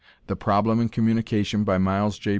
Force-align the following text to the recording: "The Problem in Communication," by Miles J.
"The 0.25 0.35
Problem 0.35 0.79
in 0.79 0.89
Communication," 0.89 1.63
by 1.63 1.77
Miles 1.77 2.17
J. 2.17 2.29